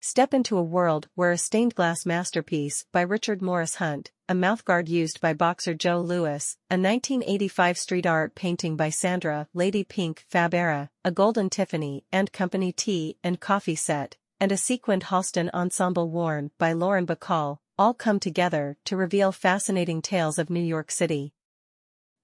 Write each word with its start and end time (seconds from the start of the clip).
Step 0.00 0.32
into 0.32 0.56
a 0.56 0.62
world 0.62 1.08
where 1.16 1.32
a 1.32 1.38
stained 1.38 1.74
glass 1.74 2.06
masterpiece 2.06 2.84
by 2.92 3.00
Richard 3.00 3.42
Morris 3.42 3.74
Hunt, 3.76 4.12
a 4.28 4.34
mouthguard 4.34 4.86
used 4.86 5.20
by 5.20 5.32
boxer 5.32 5.74
Joe 5.74 6.00
Louis, 6.00 6.56
a 6.70 6.78
1985 6.78 7.76
street 7.76 8.06
art 8.06 8.36
painting 8.36 8.76
by 8.76 8.90
Sandra 8.90 9.48
Lady 9.54 9.82
Pink 9.82 10.24
Fabara, 10.30 10.90
a 11.04 11.10
golden 11.10 11.50
Tiffany 11.50 12.04
and 12.12 12.32
Company 12.32 12.70
tea 12.70 13.16
and 13.24 13.40
coffee 13.40 13.74
set, 13.74 14.16
and 14.38 14.52
a 14.52 14.56
sequined 14.56 15.04
Halston 15.04 15.50
ensemble 15.52 16.08
worn 16.08 16.52
by 16.58 16.72
Lauren 16.72 17.04
Bacall, 17.04 17.58
all 17.76 17.92
come 17.92 18.20
together 18.20 18.76
to 18.84 18.96
reveal 18.96 19.32
fascinating 19.32 20.00
tales 20.00 20.38
of 20.38 20.48
New 20.48 20.60
York 20.62 20.92
City. 20.92 21.32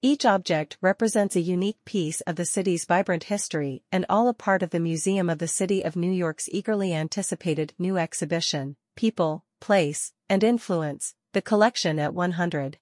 Each 0.06 0.26
object 0.26 0.76
represents 0.82 1.34
a 1.34 1.40
unique 1.40 1.82
piece 1.86 2.20
of 2.26 2.36
the 2.36 2.44
city's 2.44 2.84
vibrant 2.84 3.24
history 3.24 3.84
and 3.90 4.04
all 4.10 4.28
a 4.28 4.34
part 4.34 4.62
of 4.62 4.68
the 4.68 4.78
Museum 4.78 5.30
of 5.30 5.38
the 5.38 5.48
City 5.48 5.82
of 5.82 5.96
New 5.96 6.12
York's 6.12 6.46
eagerly 6.52 6.92
anticipated 6.92 7.72
new 7.78 7.96
exhibition, 7.96 8.76
People, 8.96 9.46
Place, 9.62 10.12
and 10.28 10.44
Influence, 10.44 11.14
the 11.32 11.40
collection 11.40 11.98
at 11.98 12.12
100. 12.12 12.76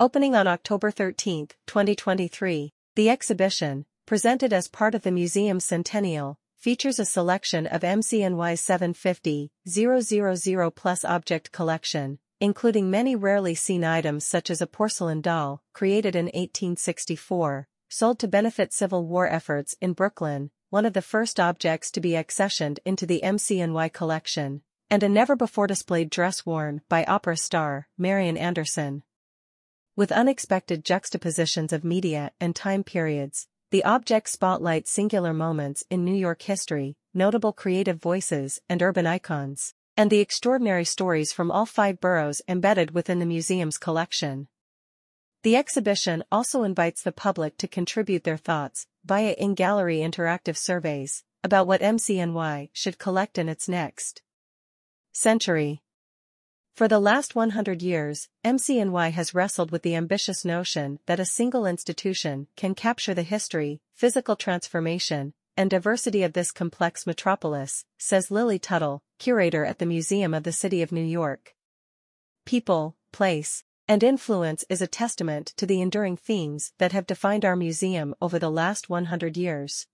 Opening 0.00 0.34
on 0.34 0.46
October 0.46 0.90
13, 0.90 1.48
2023, 1.66 2.72
the 2.94 3.10
exhibition, 3.10 3.84
presented 4.06 4.54
as 4.54 4.68
part 4.68 4.94
of 4.94 5.02
the 5.02 5.12
museum's 5.12 5.66
centennial, 5.66 6.38
features 6.56 6.98
a 6.98 7.04
selection 7.04 7.66
of 7.66 7.82
MCNY's 7.82 8.62
750, 8.62 9.50
000 9.68 10.70
plus 10.70 11.04
object 11.04 11.52
collection, 11.52 12.18
including 12.42 12.90
many 12.90 13.14
rarely 13.14 13.54
seen 13.54 13.84
items 13.84 14.26
such 14.26 14.50
as 14.50 14.60
a 14.60 14.66
porcelain 14.66 15.20
doll, 15.20 15.62
created 15.72 16.16
in 16.16 16.24
1864, 16.24 17.68
sold 17.88 18.18
to 18.18 18.26
benefit 18.26 18.72
Civil 18.72 19.06
War 19.06 19.28
efforts 19.28 19.76
in 19.80 19.92
Brooklyn, 19.92 20.50
one 20.68 20.84
of 20.84 20.92
the 20.92 21.00
first 21.00 21.38
objects 21.38 21.88
to 21.92 22.00
be 22.00 22.10
accessioned 22.10 22.80
into 22.84 23.06
the 23.06 23.20
MCNY 23.22 23.92
collection, 23.92 24.60
and 24.90 25.04
a 25.04 25.08
never-before-displayed 25.08 26.10
dress 26.10 26.44
worn 26.44 26.80
by 26.88 27.04
opera 27.04 27.36
star 27.36 27.86
Marian 27.96 28.36
Anderson. 28.36 29.04
With 29.94 30.10
unexpected 30.10 30.84
juxtapositions 30.84 31.72
of 31.72 31.84
media 31.84 32.32
and 32.40 32.56
time 32.56 32.82
periods, 32.82 33.46
the 33.70 33.84
object 33.84 34.28
spotlights 34.28 34.90
singular 34.90 35.32
moments 35.32 35.84
in 35.90 36.04
New 36.04 36.16
York 36.16 36.42
history, 36.42 36.96
notable 37.14 37.52
creative 37.52 38.02
voices 38.02 38.60
and 38.68 38.82
urban 38.82 39.06
icons 39.06 39.74
and 39.96 40.10
the 40.10 40.20
extraordinary 40.20 40.84
stories 40.84 41.32
from 41.32 41.50
all 41.50 41.66
five 41.66 42.00
boroughs 42.00 42.42
embedded 42.48 42.92
within 42.92 43.18
the 43.18 43.26
museum's 43.26 43.78
collection. 43.78 44.48
The 45.42 45.56
exhibition 45.56 46.22
also 46.30 46.62
invites 46.62 47.02
the 47.02 47.12
public 47.12 47.58
to 47.58 47.68
contribute 47.68 48.24
their 48.24 48.36
thoughts 48.36 48.86
via 49.04 49.32
in-gallery 49.32 49.98
interactive 49.98 50.56
surveys 50.56 51.24
about 51.42 51.66
what 51.66 51.80
MCNY 51.80 52.70
should 52.72 52.98
collect 52.98 53.38
in 53.38 53.48
its 53.48 53.68
next 53.68 54.22
century. 55.12 55.82
For 56.74 56.88
the 56.88 57.00
last 57.00 57.34
100 57.34 57.82
years, 57.82 58.28
MCNY 58.44 59.10
has 59.10 59.34
wrestled 59.34 59.70
with 59.70 59.82
the 59.82 59.94
ambitious 59.94 60.44
notion 60.44 61.00
that 61.06 61.20
a 61.20 61.26
single 61.26 61.66
institution 61.66 62.46
can 62.56 62.74
capture 62.74 63.12
the 63.12 63.24
history, 63.24 63.82
physical 63.92 64.36
transformation, 64.36 65.34
and 65.56 65.70
diversity 65.70 66.22
of 66.22 66.32
this 66.32 66.50
complex 66.50 67.06
metropolis, 67.06 67.84
says 67.98 68.30
Lily 68.30 68.58
Tuttle, 68.58 69.02
curator 69.18 69.64
at 69.64 69.78
the 69.78 69.86
Museum 69.86 70.32
of 70.34 70.44
the 70.44 70.52
City 70.52 70.82
of 70.82 70.92
New 70.92 71.04
York. 71.04 71.54
People, 72.44 72.96
place, 73.12 73.64
and 73.88 74.02
influence 74.02 74.64
is 74.68 74.80
a 74.80 74.86
testament 74.86 75.52
to 75.56 75.66
the 75.66 75.80
enduring 75.80 76.16
themes 76.16 76.72
that 76.78 76.92
have 76.92 77.06
defined 77.06 77.44
our 77.44 77.56
museum 77.56 78.14
over 78.20 78.38
the 78.38 78.50
last 78.50 78.88
100 78.88 79.36
years. 79.36 79.86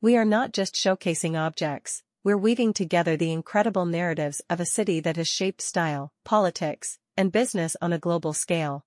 We 0.00 0.16
are 0.16 0.24
not 0.24 0.52
just 0.52 0.74
showcasing 0.74 1.38
objects, 1.38 2.02
we're 2.24 2.36
weaving 2.36 2.72
together 2.72 3.16
the 3.16 3.32
incredible 3.32 3.86
narratives 3.86 4.40
of 4.48 4.58
a 4.58 4.66
city 4.66 4.98
that 5.00 5.16
has 5.16 5.28
shaped 5.28 5.60
style, 5.60 6.10
politics, 6.24 6.98
and 7.16 7.30
business 7.30 7.76
on 7.80 7.92
a 7.92 7.98
global 7.98 8.32
scale. 8.32 8.84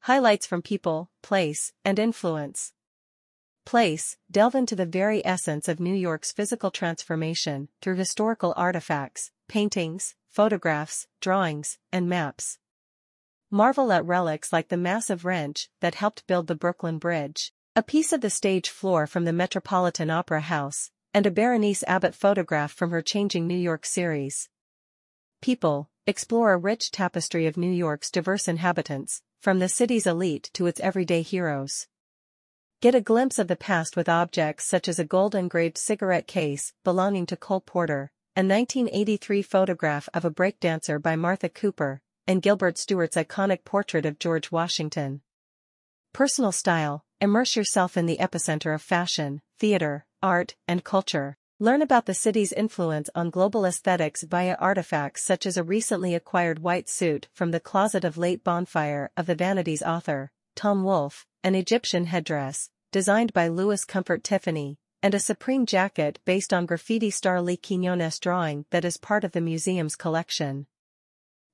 Highlights 0.00 0.46
from 0.46 0.62
people, 0.62 1.10
place, 1.22 1.72
and 1.84 1.98
influence 1.98 2.72
place, 3.68 4.16
delve 4.30 4.54
into 4.54 4.74
the 4.74 4.86
very 4.86 5.20
essence 5.26 5.68
of 5.68 5.78
New 5.78 5.94
York's 5.94 6.32
physical 6.32 6.70
transformation 6.70 7.68
through 7.82 7.96
historical 7.96 8.54
artifacts, 8.56 9.30
paintings, 9.46 10.14
photographs, 10.26 11.06
drawings, 11.20 11.76
and 11.92 12.08
maps. 12.08 12.56
Marvel 13.50 13.92
at 13.92 14.06
relics 14.06 14.54
like 14.54 14.68
the 14.68 14.78
massive 14.78 15.22
wrench 15.26 15.68
that 15.80 15.96
helped 15.96 16.26
build 16.26 16.46
the 16.46 16.54
Brooklyn 16.54 16.96
Bridge, 16.96 17.52
a 17.76 17.82
piece 17.82 18.10
of 18.10 18.22
the 18.22 18.30
stage 18.30 18.70
floor 18.70 19.06
from 19.06 19.26
the 19.26 19.34
Metropolitan 19.34 20.08
Opera 20.08 20.40
House, 20.40 20.90
and 21.12 21.26
a 21.26 21.30
Berenice 21.30 21.84
Abbott 21.86 22.14
photograph 22.14 22.72
from 22.72 22.90
her 22.90 23.02
Changing 23.02 23.46
New 23.46 23.54
York 23.54 23.84
series. 23.84 24.48
People, 25.42 25.90
explore 26.06 26.54
a 26.54 26.56
rich 26.56 26.90
tapestry 26.90 27.44
of 27.44 27.58
New 27.58 27.70
York's 27.70 28.10
diverse 28.10 28.48
inhabitants, 28.48 29.20
from 29.42 29.58
the 29.58 29.68
city's 29.68 30.06
elite 30.06 30.48
to 30.54 30.64
its 30.64 30.80
everyday 30.80 31.20
heroes. 31.20 31.86
Get 32.80 32.94
a 32.94 33.00
glimpse 33.00 33.40
of 33.40 33.48
the 33.48 33.56
past 33.56 33.96
with 33.96 34.08
objects 34.08 34.64
such 34.64 34.86
as 34.86 35.00
a 35.00 35.04
gold-engraved 35.04 35.76
cigarette 35.76 36.28
case 36.28 36.72
belonging 36.84 37.26
to 37.26 37.36
Cole 37.36 37.60
Porter, 37.60 38.12
a 38.36 38.42
1983 38.46 39.42
photograph 39.42 40.08
of 40.14 40.24
a 40.24 40.30
breakdancer 40.30 41.02
by 41.02 41.16
Martha 41.16 41.48
Cooper, 41.48 42.00
and 42.28 42.40
Gilbert 42.40 42.78
Stuart's 42.78 43.16
iconic 43.16 43.64
portrait 43.64 44.06
of 44.06 44.20
George 44.20 44.52
Washington. 44.52 45.22
Personal 46.12 46.52
style, 46.52 47.02
immerse 47.20 47.56
yourself 47.56 47.96
in 47.96 48.06
the 48.06 48.18
epicenter 48.18 48.72
of 48.72 48.80
fashion, 48.80 49.42
theater, 49.58 50.06
art, 50.22 50.54
and 50.68 50.84
culture. 50.84 51.36
Learn 51.58 51.82
about 51.82 52.06
the 52.06 52.14
city's 52.14 52.52
influence 52.52 53.10
on 53.12 53.30
global 53.30 53.66
aesthetics 53.66 54.22
via 54.22 54.54
artifacts 54.60 55.24
such 55.24 55.46
as 55.46 55.56
a 55.56 55.64
recently 55.64 56.14
acquired 56.14 56.60
white 56.60 56.88
suit 56.88 57.26
from 57.34 57.50
the 57.50 57.58
closet 57.58 58.04
of 58.04 58.16
late 58.16 58.44
bonfire 58.44 59.10
of 59.16 59.26
the 59.26 59.34
Vanities 59.34 59.82
author, 59.82 60.30
Tom 60.58 60.82
Wolfe, 60.82 61.24
an 61.44 61.54
Egyptian 61.54 62.06
headdress, 62.06 62.68
designed 62.90 63.32
by 63.32 63.46
Louis 63.46 63.84
Comfort 63.84 64.24
Tiffany, 64.24 64.76
and 65.00 65.14
a 65.14 65.20
Supreme 65.20 65.66
jacket 65.66 66.18
based 66.24 66.52
on 66.52 66.66
graffiti 66.66 67.10
star 67.10 67.40
Lee 67.40 67.56
Quinones 67.56 68.18
drawing 68.18 68.64
that 68.70 68.84
is 68.84 68.96
part 68.96 69.22
of 69.22 69.30
the 69.30 69.40
museum's 69.40 69.94
collection. 69.94 70.66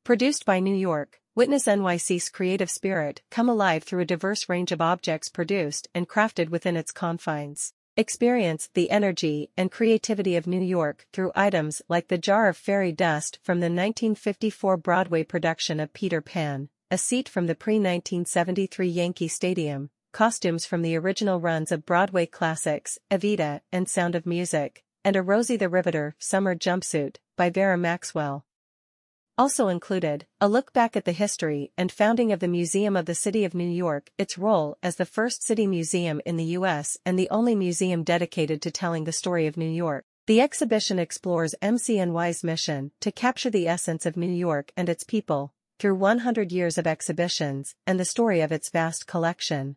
Produced 0.05 0.47
by 0.47 0.59
New 0.59 0.75
York, 0.75 1.21
witness 1.35 1.67
NYC's 1.67 2.31
creative 2.31 2.71
spirit 2.71 3.21
come 3.31 3.51
alive 3.51 3.85
through 3.85 4.01
a 4.01 4.07
diverse 4.07 4.49
range 4.49 4.73
of 4.73 4.81
objects 4.81 5.29
produced 5.29 5.87
and 5.95 6.09
crafted 6.09 6.49
within 6.49 6.75
its 6.75 6.91
confines. 6.91 7.75
Experience 7.99 8.71
the 8.73 8.91
energy 8.91 9.51
and 9.55 9.71
creativity 9.71 10.35
of 10.35 10.47
New 10.47 10.63
York 10.63 11.07
through 11.13 11.31
items 11.35 11.83
like 11.91 12.09
the 12.09 12.17
jar 12.17 12.49
of 12.49 12.57
fairy 12.57 12.91
dust 12.91 13.39
from 13.43 13.61
the 13.61 13.67
1954 13.67 14.79
Broadway 14.79 15.25
production 15.25 15.79
of 15.79 15.93
Peter 15.93 16.23
Pan, 16.23 16.71
a 16.91 16.99
seat 16.99 17.29
from 17.29 17.47
the 17.47 17.55
pre-1973 17.55 18.95
Yankee 18.95 19.29
Stadium, 19.29 19.91
costumes 20.13 20.67
from 20.67 20.83
the 20.83 20.97
original 20.97 21.41
runs 21.41 21.73
of 21.73 21.87
Broadway 21.87 22.27
classics, 22.27 22.99
Evita 23.11 23.63
and 23.73 23.89
Sound 23.89 24.15
of 24.15 24.27
Music, 24.27 24.85
and 25.05 25.17
a 25.17 25.23
Rosie 25.23 25.57
the 25.57 25.69
Riveter 25.69 26.15
summer 26.19 26.55
jumpsuit 26.55 27.17
by 27.37 27.51
Vera 27.51 27.79
Maxwell. 27.79 28.45
Also 29.37 29.67
included, 29.67 30.27
a 30.41 30.49
look 30.49 30.73
back 30.73 30.95
at 30.95 31.07
the 31.07 31.13
history 31.13 31.73
and 31.77 31.91
founding 31.91 32.31
of 32.31 32.39
the 32.39 32.47
Museum 32.47 32.97
of 32.97 33.07
the 33.07 33.15
City 33.15 33.45
of 33.45 33.55
New 33.55 33.69
York, 33.69 34.11
its 34.19 34.39
role 34.39 34.77
as 34.83 34.97
the 34.97 35.07
first 35.07 35.43
city 35.43 35.67
museum 35.67 36.21
in 36.27 36.37
the 36.37 36.45
U.S. 36.59 36.99
and 37.05 37.19
the 37.19 37.31
only 37.31 37.55
museum 37.55 38.05
dedicated 38.05 38.63
to 38.63 38.71
telling 38.71 39.05
the 39.05 39.11
story 39.11 39.47
of 39.47 39.57
New 39.57 39.71
York. 39.71 40.05
The 40.27 40.41
exhibition 40.41 40.99
explores 40.99 41.55
MCNY's 41.61 42.45
mission 42.45 42.93
to 43.01 43.11
capture 43.11 43.51
the 43.51 43.67
essence 43.67 44.07
of 44.07 44.17
New 44.17 44.31
York 44.31 44.71
and 44.77 44.89
its 44.89 45.03
people, 45.03 45.54
through 45.79 45.97
100 45.97 46.53
years 46.53 46.79
of 46.79 46.87
exhibitions 46.87 47.75
and 47.87 47.99
the 47.99 48.05
story 48.05 48.41
of 48.41 48.53
its 48.53 48.71
vast 48.71 49.07
collection. 49.07 49.77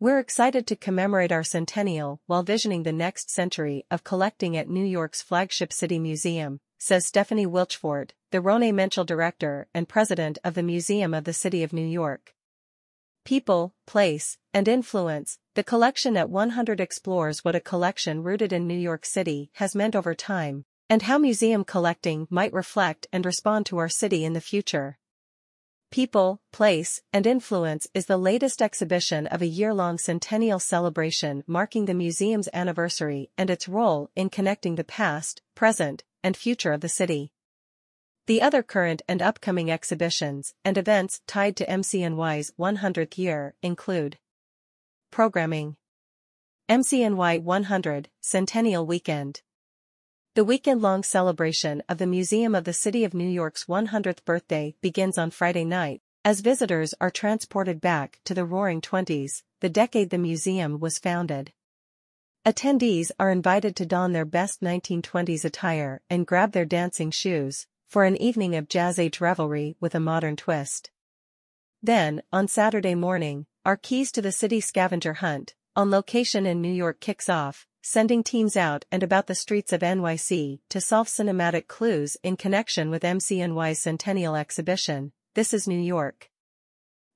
We're 0.00 0.18
excited 0.18 0.66
to 0.66 0.76
commemorate 0.76 1.32
our 1.32 1.44
centennial 1.44 2.20
while 2.26 2.42
visioning 2.42 2.82
the 2.82 2.92
next 2.92 3.30
century 3.30 3.86
of 3.90 4.04
collecting 4.04 4.56
at 4.56 4.68
New 4.68 4.84
York's 4.84 5.22
flagship 5.22 5.72
city 5.72 5.98
museum, 5.98 6.60
says 6.78 7.06
Stephanie 7.06 7.46
Wilchfort, 7.46 8.10
the 8.30 8.40
Ronay 8.40 8.74
Menschel 8.74 9.04
director 9.04 9.68
and 9.72 9.88
president 9.88 10.38
of 10.44 10.54
the 10.54 10.62
Museum 10.62 11.14
of 11.14 11.24
the 11.24 11.32
City 11.32 11.62
of 11.62 11.72
New 11.72 11.86
York. 11.86 12.34
People, 13.24 13.72
place, 13.86 14.36
and 14.52 14.68
influence, 14.68 15.38
the 15.54 15.64
collection 15.64 16.16
at 16.16 16.28
100 16.28 16.80
explores 16.80 17.42
what 17.42 17.54
a 17.54 17.60
collection 17.60 18.22
rooted 18.22 18.52
in 18.52 18.66
New 18.66 18.78
York 18.78 19.06
City 19.06 19.50
has 19.54 19.74
meant 19.74 19.96
over 19.96 20.14
time, 20.14 20.66
and 20.90 21.02
how 21.02 21.16
museum 21.16 21.64
collecting 21.64 22.26
might 22.28 22.52
reflect 22.52 23.06
and 23.12 23.24
respond 23.24 23.64
to 23.66 23.78
our 23.78 23.88
city 23.88 24.24
in 24.24 24.34
the 24.34 24.40
future. 24.40 24.98
People, 25.94 26.40
Place, 26.50 27.02
and 27.12 27.24
Influence 27.24 27.86
is 27.94 28.06
the 28.06 28.16
latest 28.16 28.60
exhibition 28.60 29.28
of 29.28 29.40
a 29.40 29.46
year-long 29.46 29.96
centennial 29.96 30.58
celebration 30.58 31.44
marking 31.46 31.84
the 31.84 31.94
museum's 31.94 32.48
anniversary 32.52 33.30
and 33.38 33.48
its 33.48 33.68
role 33.68 34.10
in 34.16 34.28
connecting 34.28 34.74
the 34.74 34.82
past, 34.82 35.40
present, 35.54 36.02
and 36.24 36.36
future 36.36 36.72
of 36.72 36.80
the 36.80 36.88
city. 36.88 37.30
The 38.26 38.42
other 38.42 38.60
current 38.60 39.02
and 39.06 39.22
upcoming 39.22 39.70
exhibitions 39.70 40.52
and 40.64 40.76
events 40.76 41.20
tied 41.28 41.54
to 41.58 41.66
MCNY's 41.66 42.52
100th 42.58 43.16
year 43.16 43.54
include 43.62 44.18
Programming 45.12 45.76
MCNY 46.68 47.40
100 47.40 48.08
Centennial 48.20 48.84
Weekend 48.84 49.42
The 50.34 50.44
weekend-long 50.44 51.04
celebration 51.04 51.80
of 51.88 51.98
the 51.98 52.08
Museum 52.08 52.56
of 52.56 52.64
the 52.64 52.72
City 52.72 53.04
of 53.04 53.14
New 53.14 53.28
York's 53.28 53.66
100th 53.66 54.24
birthday 54.24 54.74
begins 54.80 55.16
on 55.16 55.30
Friday 55.30 55.64
night, 55.64 56.02
as 56.24 56.40
visitors 56.40 56.92
are 57.00 57.08
transported 57.08 57.80
back 57.80 58.18
to 58.24 58.34
the 58.34 58.44
Roaring 58.44 58.80
Twenties, 58.80 59.44
the 59.60 59.68
decade 59.68 60.10
the 60.10 60.18
museum 60.18 60.80
was 60.80 60.98
founded. 60.98 61.52
Attendees 62.44 63.12
are 63.16 63.30
invited 63.30 63.76
to 63.76 63.86
don 63.86 64.12
their 64.12 64.24
best 64.24 64.60
1920s 64.60 65.44
attire 65.44 66.00
and 66.10 66.26
grab 66.26 66.50
their 66.50 66.64
dancing 66.64 67.12
shoes, 67.12 67.68
for 67.86 68.02
an 68.02 68.16
evening 68.16 68.56
of 68.56 68.68
jazz-age 68.68 69.20
revelry 69.20 69.76
with 69.78 69.94
a 69.94 70.00
modern 70.00 70.34
twist. 70.34 70.90
Then, 71.80 72.24
on 72.32 72.48
Saturday 72.48 72.96
morning, 72.96 73.46
our 73.64 73.76
Keys 73.76 74.10
to 74.10 74.20
the 74.20 74.32
City 74.32 74.60
scavenger 74.60 75.12
hunt, 75.12 75.54
on 75.76 75.92
location 75.92 76.44
in 76.44 76.60
New 76.60 76.72
York 76.72 76.98
kicks 76.98 77.28
off, 77.28 77.68
sending 77.86 78.22
teams 78.24 78.56
out 78.56 78.86
and 78.90 79.02
about 79.02 79.26
the 79.26 79.34
streets 79.34 79.70
of 79.70 79.82
NYC 79.82 80.58
to 80.70 80.80
solve 80.80 81.06
cinematic 81.06 81.66
clues 81.66 82.16
in 82.22 82.34
connection 82.34 82.88
with 82.88 83.02
MCNY's 83.02 83.82
Centennial 83.82 84.36
Exhibition, 84.36 85.12
This 85.34 85.52
is 85.52 85.68
New 85.68 85.78
York. 85.78 86.30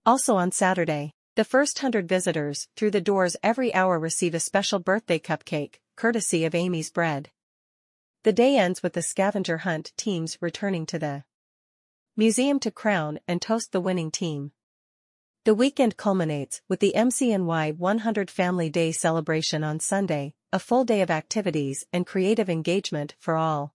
Also 0.04 0.36
on 0.36 0.52
Saturday, 0.52 1.14
the 1.36 1.44
first 1.44 1.78
hundred 1.78 2.06
visitors 2.06 2.68
through 2.76 2.90
the 2.90 3.00
doors 3.00 3.34
every 3.42 3.72
hour 3.72 3.98
receive 3.98 4.34
a 4.34 4.40
special 4.40 4.78
birthday 4.78 5.18
cupcake, 5.18 5.76
courtesy 5.96 6.44
of 6.44 6.54
Amy's 6.54 6.90
Bread. 6.90 7.30
The 8.24 8.34
day 8.34 8.58
ends 8.58 8.82
with 8.82 8.92
the 8.92 9.00
scavenger 9.00 9.58
hunt 9.58 9.92
teams 9.96 10.36
returning 10.42 10.84
to 10.86 10.98
the 10.98 11.24
museum 12.14 12.60
to 12.60 12.70
crown 12.70 13.20
and 13.26 13.40
toast 13.40 13.72
the 13.72 13.80
winning 13.80 14.10
team. 14.10 14.52
The 15.48 15.54
weekend 15.54 15.96
culminates 15.96 16.60
with 16.68 16.80
the 16.80 16.92
MCNY 16.94 17.78
100 17.78 18.30
Family 18.30 18.68
Day 18.68 18.92
celebration 18.92 19.64
on 19.64 19.80
Sunday, 19.80 20.34
a 20.52 20.58
full 20.58 20.84
day 20.84 21.00
of 21.00 21.10
activities 21.10 21.86
and 21.90 22.06
creative 22.06 22.50
engagement 22.50 23.14
for 23.18 23.34
all. 23.34 23.72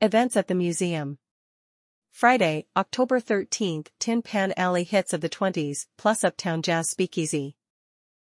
Events 0.00 0.36
at 0.36 0.48
the 0.48 0.56
museum. 0.56 1.18
Friday, 2.10 2.66
October 2.76 3.20
13th 3.20 3.90
Tin 4.00 4.22
Pan 4.22 4.52
Alley 4.56 4.82
hits 4.82 5.12
of 5.12 5.20
the 5.20 5.28
20s, 5.28 5.86
plus 5.96 6.24
Uptown 6.24 6.62
Jazz 6.62 6.90
Speakeasy. 6.90 7.54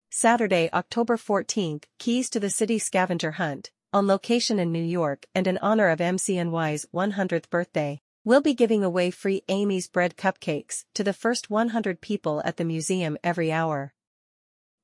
Saturday, 0.09 0.69
October 0.73 1.15
14th 1.15 1.85
Keys 1.97 2.29
to 2.29 2.41
the 2.41 2.49
City 2.49 2.77
Scavenger 2.77 3.31
Hunt, 3.31 3.71
on 3.93 4.05
location 4.05 4.59
in 4.59 4.73
New 4.73 4.83
York 4.83 5.27
and 5.33 5.47
in 5.47 5.57
honor 5.59 5.87
of 5.87 5.99
MCNY's 5.99 6.87
100th 6.93 7.49
birthday. 7.49 8.01
We'll 8.25 8.39
be 8.39 8.53
giving 8.53 8.85
away 8.85 9.11
free 9.11 9.43
Amy's 9.49 9.89
Bread 9.89 10.15
cupcakes 10.15 10.85
to 10.93 11.03
the 11.03 11.11
first 11.11 11.49
100 11.49 11.99
people 11.99 12.41
at 12.45 12.55
the 12.55 12.63
museum 12.63 13.17
every 13.21 13.51
hour. 13.51 13.93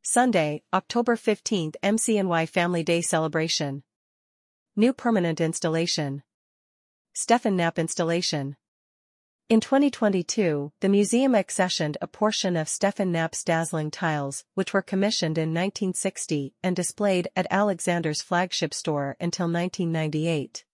Sunday, 0.01 0.63
October 0.73 1.15
15th 1.15 1.75
MCNY 1.81 2.49
Family 2.49 2.83
Day 2.83 2.99
Celebration. 2.99 3.83
New 4.75 4.91
permanent 4.91 5.39
installation. 5.39 6.21
Stefan 7.13 7.55
Knapp 7.55 7.79
installation. 7.79 8.57
In 9.47 9.61
2022, 9.61 10.73
the 10.81 10.89
museum 10.89 11.31
accessioned 11.31 11.95
a 12.01 12.07
portion 12.07 12.57
of 12.57 12.67
Stefan 12.67 13.09
Knapp's 13.09 13.45
dazzling 13.45 13.89
tiles, 13.89 14.43
which 14.53 14.73
were 14.73 14.81
commissioned 14.81 15.37
in 15.37 15.53
1960 15.53 16.55
and 16.61 16.75
displayed 16.75 17.29
at 17.37 17.47
Alexander's 17.49 18.21
flagship 18.21 18.73
store 18.73 19.15
until 19.21 19.45
1998. 19.45 20.65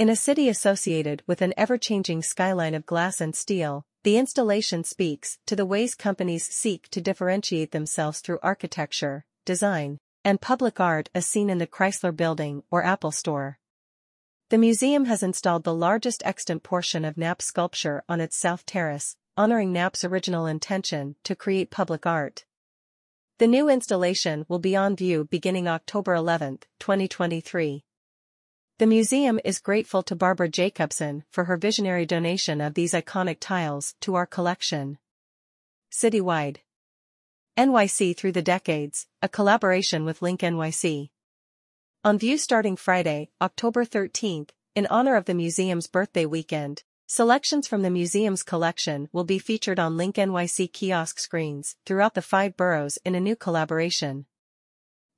In 0.00 0.08
a 0.08 0.16
city 0.16 0.48
associated 0.48 1.22
with 1.26 1.42
an 1.42 1.52
ever-changing 1.58 2.22
skyline 2.22 2.74
of 2.74 2.86
glass 2.86 3.20
and 3.20 3.36
steel, 3.36 3.84
the 4.02 4.16
installation 4.16 4.82
speaks 4.82 5.36
to 5.44 5.54
the 5.54 5.66
ways 5.66 5.94
companies 5.94 6.46
seek 6.46 6.88
to 6.92 7.02
differentiate 7.02 7.72
themselves 7.72 8.20
through 8.20 8.38
architecture, 8.42 9.26
design, 9.44 9.98
and 10.24 10.40
public 10.40 10.80
art 10.80 11.10
as 11.14 11.26
seen 11.26 11.50
in 11.50 11.58
the 11.58 11.66
Chrysler 11.66 12.16
Building 12.16 12.62
or 12.70 12.82
Apple 12.82 13.10
Store. 13.10 13.58
The 14.48 14.56
museum 14.56 15.04
has 15.04 15.22
installed 15.22 15.64
the 15.64 15.74
largest 15.74 16.22
extant 16.24 16.62
portion 16.62 17.04
of 17.04 17.18
Knapp 17.18 17.42
sculpture 17.42 18.02
on 18.08 18.22
its 18.22 18.38
south 18.38 18.64
terrace, 18.64 19.16
honoring 19.36 19.70
Knapp's 19.70 20.02
original 20.02 20.46
intention 20.46 21.16
to 21.24 21.36
create 21.36 21.70
public 21.70 22.06
art. 22.06 22.46
The 23.36 23.46
new 23.46 23.68
installation 23.68 24.46
will 24.48 24.60
be 24.60 24.74
on 24.74 24.96
view 24.96 25.28
beginning 25.30 25.68
October 25.68 26.14
11, 26.14 26.60
2023. 26.78 27.84
The 28.80 28.86
museum 28.86 29.38
is 29.44 29.58
grateful 29.58 30.02
to 30.04 30.16
Barbara 30.16 30.48
Jacobson 30.48 31.24
for 31.28 31.44
her 31.44 31.58
visionary 31.58 32.06
donation 32.06 32.62
of 32.62 32.72
these 32.72 32.94
iconic 32.94 33.36
tiles 33.38 33.94
to 34.00 34.14
our 34.14 34.24
collection. 34.24 34.96
Citywide 35.92 36.60
NYC 37.58 38.16
Through 38.16 38.32
the 38.32 38.40
Decades, 38.40 39.06
a 39.20 39.28
collaboration 39.28 40.06
with 40.06 40.22
Link 40.22 40.40
NYC. 40.40 41.10
On 42.04 42.18
view 42.18 42.38
starting 42.38 42.74
Friday, 42.74 43.28
October 43.42 43.84
13th, 43.84 44.48
in 44.74 44.86
honor 44.86 45.14
of 45.14 45.26
the 45.26 45.34
museum's 45.34 45.86
birthday 45.86 46.24
weekend, 46.24 46.82
selections 47.06 47.68
from 47.68 47.82
the 47.82 47.90
museum's 47.90 48.42
collection 48.42 49.10
will 49.12 49.24
be 49.24 49.38
featured 49.38 49.78
on 49.78 49.98
Link 49.98 50.16
NYC 50.16 50.72
kiosk 50.72 51.18
screens 51.18 51.76
throughout 51.84 52.14
the 52.14 52.22
five 52.22 52.56
boroughs 52.56 52.98
in 53.04 53.14
a 53.14 53.20
new 53.20 53.36
collaboration. 53.36 54.24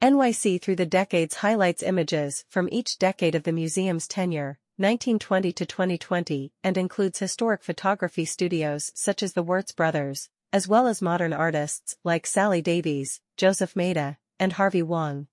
NYC 0.03 0.61
Through 0.61 0.75
the 0.75 0.85
Decades 0.85 1.37
highlights 1.37 1.81
images 1.81 2.45
from 2.49 2.69
each 2.73 2.99
decade 2.99 3.37
of 3.37 3.45
the 3.45 3.53
museum's 3.53 4.09
tenure, 4.09 4.59
1920 4.77 5.53
to 5.53 5.65
2020, 5.65 6.53
and 6.65 6.77
includes 6.77 7.21
historic 7.21 7.63
photography 7.63 8.25
studios 8.25 8.91
such 8.97 9.23
as 9.23 9.35
the 9.35 9.45
Wurtz 9.45 9.71
brothers, 9.71 10.29
as 10.53 10.67
well 10.67 10.89
as 10.89 11.01
modern 11.01 11.33
artists 11.33 11.95
like 12.03 12.27
Sally 12.27 12.61
Davies, 12.61 13.21
Joseph 13.37 13.77
Maida, 13.77 14.19
and 14.41 14.55
Harvey 14.55 14.83
Wang. 14.83 15.29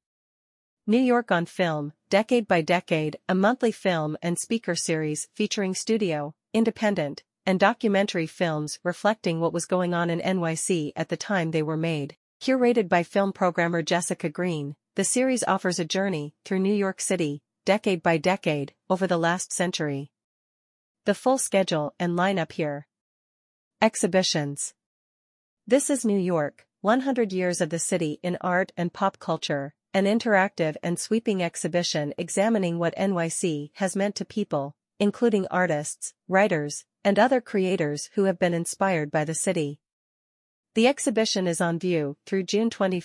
New 0.86 1.00
York 1.00 1.31
on 1.31 1.48
Film, 1.48 1.94
Decade 2.12 2.48
by 2.48 2.62
Decade, 2.62 3.18
a 3.27 3.33
monthly 3.33 3.72
film 3.72 4.18
and 4.22 4.38
speaker 4.38 4.75
series 4.75 5.30
featuring 5.33 5.74
studio, 5.74 6.36
independent, 6.54 7.24
and 7.44 7.60
documentary 7.60 8.27
films 8.27 8.77
reflecting 8.83 9.39
what 9.39 9.51
was 9.51 9.65
going 9.65 9.95
on 9.95 10.12
in 10.12 10.19
NYC 10.19 10.92
at 10.95 11.10
the 11.10 11.18
time 11.18 11.50
they 11.50 11.63
were 11.63 11.75
made. 11.75 12.18
Curated 12.41 12.88
by 12.88 13.03
film 13.03 13.33
programmer 13.33 13.81
Jessica 13.81 14.30
Green, 14.30 14.77
the 14.95 15.03
series 15.03 15.44
offers 15.44 15.77
a 15.77 15.83
journey 15.83 16.33
through 16.45 16.59
New 16.59 16.74
York 16.74 17.01
City, 17.01 17.41
decade 17.65 18.01
by 18.01 18.15
decade, 18.15 18.74
over 18.89 19.06
the 19.06 19.18
last 19.18 19.51
century. 19.51 20.09
The 21.03 21.13
full 21.13 21.38
schedule 21.38 21.94
and 22.00 22.18
lineup 22.18 22.53
here. 22.53 22.88
Exhibitions. 23.81 24.74
This 25.68 25.89
is 25.89 26.06
New 26.06 26.18
York, 26.18 26.65
100 26.80 27.33
Years 27.33 27.59
of 27.59 27.71
the 27.71 27.77
City 27.77 28.21
in 28.24 28.38
Art 28.39 28.71
and 28.77 28.94
Pop 28.94 29.19
Culture, 29.19 29.74
an 29.94 30.06
interactive 30.06 30.77
and 30.81 30.97
sweeping 30.97 31.44
exhibition 31.44 32.13
examining 32.18 32.80
what 32.80 32.95
NYC 32.95 33.71
has 33.74 33.97
meant 33.97 34.15
to 34.15 34.24
people, 34.24 34.77
including 34.97 35.45
artists, 35.51 36.13
writers, 36.29 36.86
and 37.03 37.19
other 37.19 37.41
creators 37.41 38.10
who 38.13 38.24
have 38.24 38.39
been 38.39 38.53
inspired 38.53 39.12
by 39.12 39.25
the 39.25 39.36
city. 39.36 39.81
The 40.76 40.86
exhibition 40.86 41.48
is 41.48 41.62
on 41.62 41.80
view 41.80 42.16
through 42.28 42.44
June 42.44 42.70
21, 42.70 43.02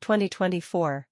2024. 0.00 1.06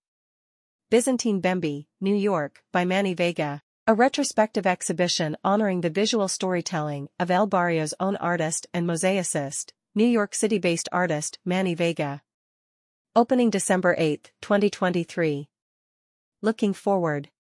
Byzantine 0.90 1.40
Bembe, 1.40 1.86
New 2.02 2.14
York, 2.14 2.62
by 2.70 2.84
Manny 2.84 3.14
Vega. 3.14 3.62
A 3.86 3.94
retrospective 3.94 4.66
exhibition 4.66 5.38
honoring 5.42 5.80
the 5.80 5.88
visual 5.88 6.28
storytelling 6.28 7.08
of 7.18 7.30
El 7.30 7.46
Barrio's 7.46 7.94
own 7.98 8.16
artist 8.16 8.66
and 8.74 8.86
mosaicist, 8.86 9.72
New 9.94 10.04
York 10.04 10.34
City-based 10.34 10.88
artist 10.92 11.38
Manny 11.46 11.74
Vega. 11.74 12.20
Opening 13.14 13.48
December 13.48 13.94
8, 13.96 14.32
2023. 14.42 15.48
Looking 16.42 16.74
forward. 16.74 17.30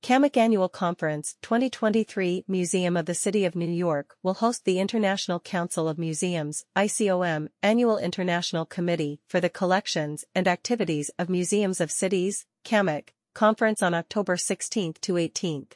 CAMOC 0.00 0.36
Annual 0.36 0.68
Conference 0.68 1.34
2023 1.42 2.44
Museum 2.46 2.96
of 2.96 3.06
the 3.06 3.14
City 3.14 3.44
of 3.44 3.56
New 3.56 3.68
York 3.68 4.14
will 4.22 4.34
host 4.34 4.64
the 4.64 4.78
International 4.78 5.40
Council 5.40 5.88
of 5.88 5.98
Museums 5.98 6.64
ICOM 6.76 7.48
Annual 7.64 7.98
International 7.98 8.64
Committee 8.64 9.20
for 9.28 9.40
the 9.40 9.50
Collections 9.50 10.24
and 10.36 10.46
Activities 10.46 11.10
of 11.18 11.28
Museums 11.28 11.80
of 11.80 11.90
Cities, 11.90 12.46
CAMOC, 12.64 13.08
conference 13.34 13.82
on 13.82 13.92
October 13.92 14.36
16 14.36 14.94
to 15.00 15.16
18. 15.16 15.66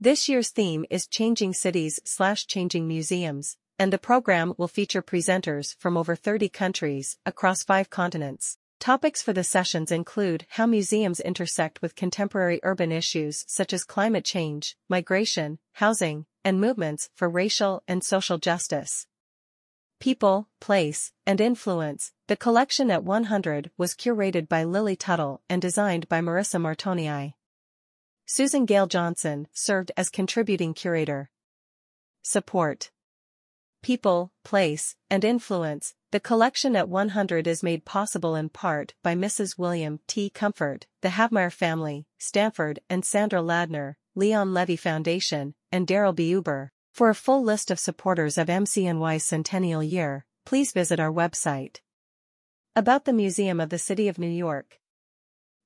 This 0.00 0.28
year's 0.28 0.48
theme 0.48 0.86
is 0.88 1.06
Changing 1.06 1.52
Cities 1.52 2.00
slash 2.04 2.46
Changing 2.46 2.88
Museums, 2.88 3.58
and 3.78 3.92
the 3.92 3.98
program 3.98 4.54
will 4.56 4.68
feature 4.68 5.02
presenters 5.02 5.76
from 5.78 5.98
over 5.98 6.16
30 6.16 6.48
countries 6.48 7.18
across 7.26 7.62
five 7.62 7.90
continents. 7.90 8.56
Topics 8.80 9.20
for 9.20 9.32
the 9.32 9.42
sessions 9.42 9.90
include 9.90 10.46
how 10.50 10.64
museums 10.64 11.18
intersect 11.18 11.82
with 11.82 11.96
contemporary 11.96 12.60
urban 12.62 12.92
issues 12.92 13.44
such 13.48 13.72
as 13.72 13.82
climate 13.82 14.24
change, 14.24 14.76
migration, 14.88 15.58
housing, 15.72 16.26
and 16.44 16.60
movements 16.60 17.10
for 17.16 17.28
racial 17.28 17.82
and 17.88 18.04
social 18.04 18.38
justice. 18.38 19.06
People, 19.98 20.48
Place, 20.60 21.12
and 21.26 21.40
Influence. 21.40 22.12
The 22.28 22.36
collection 22.36 22.88
at 22.92 23.02
100 23.02 23.72
was 23.76 23.96
curated 23.96 24.48
by 24.48 24.62
Lily 24.62 24.94
Tuttle 24.94 25.42
and 25.48 25.60
designed 25.60 26.08
by 26.08 26.20
Marissa 26.20 26.60
Martonii. 26.60 27.34
Susan 28.26 28.64
Gale 28.64 28.86
Johnson 28.86 29.48
served 29.52 29.90
as 29.96 30.08
contributing 30.08 30.72
curator. 30.72 31.30
Support 32.22 32.92
people, 33.82 34.32
place, 34.44 34.96
and 35.10 35.24
influence, 35.24 35.94
the 36.10 36.20
collection 36.20 36.74
at 36.74 36.88
100 36.88 37.46
is 37.46 37.62
made 37.62 37.84
possible 37.84 38.34
in 38.34 38.48
part 38.48 38.94
by 39.02 39.14
Mrs. 39.14 39.58
William 39.58 40.00
T. 40.06 40.30
Comfort, 40.30 40.86
the 41.02 41.10
Havemeyer 41.10 41.52
family, 41.52 42.06
Stanford 42.18 42.80
and 42.88 43.04
Sandra 43.04 43.40
Ladner, 43.40 43.94
Leon 44.14 44.54
Levy 44.54 44.76
Foundation, 44.76 45.54
and 45.70 45.86
Daryl 45.86 46.14
B. 46.14 46.30
Uber. 46.30 46.72
For 46.92 47.10
a 47.10 47.14
full 47.14 47.42
list 47.44 47.70
of 47.70 47.78
supporters 47.78 48.38
of 48.38 48.48
MCNY's 48.48 49.22
centennial 49.22 49.82
year, 49.82 50.24
please 50.44 50.72
visit 50.72 50.98
our 50.98 51.12
website. 51.12 51.80
About 52.74 53.04
the 53.04 53.12
Museum 53.12 53.60
of 53.60 53.70
the 53.70 53.78
City 53.78 54.08
of 54.08 54.18
New 54.18 54.30
York. 54.30 54.80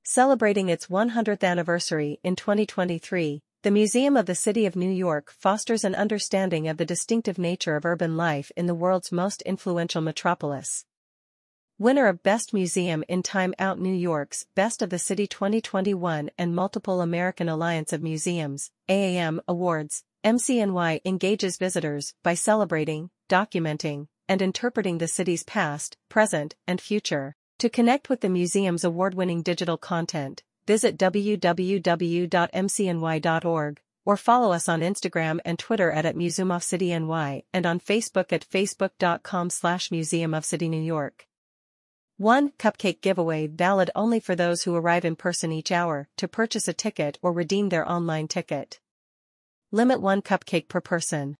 Celebrating 0.04 0.68
its 0.68 0.88
100th 0.88 1.44
anniversary 1.44 2.18
in 2.24 2.34
2023, 2.34 3.42
the 3.62 3.70
Museum 3.70 4.16
of 4.16 4.26
the 4.26 4.34
City 4.34 4.66
of 4.66 4.74
New 4.74 4.90
York 4.90 5.30
fosters 5.38 5.84
an 5.84 5.94
understanding 5.94 6.66
of 6.66 6.78
the 6.78 6.84
distinctive 6.84 7.38
nature 7.38 7.76
of 7.76 7.84
urban 7.84 8.16
life 8.16 8.50
in 8.56 8.66
the 8.66 8.74
world's 8.74 9.12
most 9.12 9.40
influential 9.42 10.02
metropolis. 10.02 10.84
Winner 11.78 12.08
of 12.08 12.24
Best 12.24 12.52
Museum 12.52 13.04
in 13.06 13.22
Time 13.22 13.54
Out 13.60 13.78
New 13.78 13.94
York's 13.94 14.46
Best 14.56 14.82
of 14.82 14.90
the 14.90 14.98
City 14.98 15.28
2021 15.28 16.30
and 16.36 16.56
multiple 16.56 17.00
American 17.00 17.48
Alliance 17.48 17.92
of 17.92 18.02
Museums, 18.02 18.72
AAM, 18.88 19.38
awards, 19.46 20.02
MCNY 20.24 21.00
engages 21.04 21.56
visitors 21.56 22.14
by 22.24 22.34
celebrating, 22.34 23.10
documenting, 23.28 24.08
and 24.28 24.42
interpreting 24.42 24.98
the 24.98 25.06
city's 25.06 25.44
past, 25.44 25.96
present, 26.08 26.56
and 26.66 26.80
future. 26.80 27.36
To 27.60 27.68
connect 27.68 28.08
with 28.08 28.22
the 28.22 28.28
museum's 28.28 28.82
award-winning 28.82 29.42
digital 29.42 29.76
content, 29.76 30.42
visit 30.66 30.96
www.mcny.org 30.96 31.80
or 34.04 34.16
follow 34.16 34.52
us 34.52 34.68
on 34.68 34.80
Instagram 34.80 35.38
and 35.44 35.58
Twitter 35.58 35.90
at, 35.90 36.04
at 36.04 36.16
Museum 36.16 36.50
of 36.50 36.62
City 36.64 36.96
NY 36.98 37.44
and 37.52 37.66
on 37.66 37.78
Facebook 37.78 38.32
at 38.32 38.48
facebook.com 38.48 39.50
slash 39.50 39.90
Museum 39.90 40.34
of 40.34 40.44
City 40.44 40.68
New 40.68 40.82
York. 40.82 41.26
1. 42.18 42.50
Cupcake 42.52 43.00
giveaway 43.00 43.46
valid 43.46 43.90
only 43.94 44.20
for 44.20 44.36
those 44.36 44.62
who 44.62 44.74
arrive 44.74 45.04
in 45.04 45.16
person 45.16 45.50
each 45.50 45.72
hour 45.72 46.08
to 46.16 46.28
purchase 46.28 46.68
a 46.68 46.72
ticket 46.72 47.18
or 47.22 47.32
redeem 47.32 47.68
their 47.68 47.88
online 47.90 48.28
ticket. 48.28 48.80
Limit 49.70 50.00
1 50.00 50.22
cupcake 50.22 50.68
per 50.68 50.80
person. 50.80 51.36